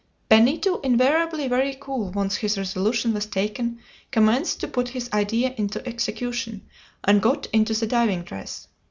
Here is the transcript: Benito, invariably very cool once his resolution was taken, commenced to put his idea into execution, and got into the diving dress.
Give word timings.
Benito, 0.29 0.79
invariably 0.79 1.47
very 1.47 1.77
cool 1.79 2.09
once 2.09 2.37
his 2.37 2.57
resolution 2.57 3.13
was 3.13 3.27
taken, 3.27 3.77
commenced 4.09 4.59
to 4.61 4.67
put 4.67 4.87
his 4.89 5.07
idea 5.13 5.53
into 5.57 5.87
execution, 5.87 6.65
and 7.03 7.21
got 7.21 7.45
into 7.53 7.75
the 7.75 7.85
diving 7.85 8.23
dress. 8.23 8.67